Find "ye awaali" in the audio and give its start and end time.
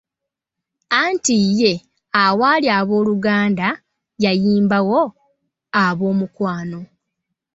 1.59-2.67